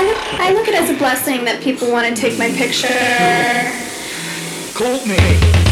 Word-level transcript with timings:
I 0.00 0.02
look, 0.02 0.40
I 0.40 0.52
look 0.54 0.66
at 0.66 0.72
it 0.72 0.80
as 0.80 0.88
a 0.88 0.96
blessing 0.96 1.44
that 1.44 1.62
people 1.62 1.92
want 1.92 2.06
to 2.06 2.18
take 2.18 2.38
my 2.38 2.48
picture. 2.48 2.88
Call 4.72 5.04
me. 5.04 5.69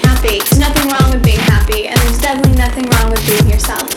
happy. 0.00 0.38
There's 0.38 0.58
nothing 0.58 0.88
wrong 0.88 1.12
with 1.12 1.22
being 1.22 1.40
happy, 1.40 1.88
and 1.88 1.98
there's 1.98 2.18
definitely 2.18 2.56
nothing 2.56 2.88
wrong 2.90 3.10
with 3.10 3.26
being 3.26 3.48
yourself. 3.48 3.91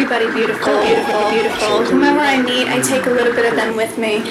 everybody 0.00 0.32
beautiful, 0.32 0.80
beautiful, 0.80 1.30
beautiful. 1.30 1.84
Whomever 1.86 2.20
I 2.20 2.40
meet, 2.40 2.68
I 2.68 2.80
take 2.80 3.06
a 3.06 3.10
little 3.10 3.34
bit 3.34 3.50
of 3.50 3.56
them 3.56 3.74
with 3.74 3.98
me. 3.98 4.22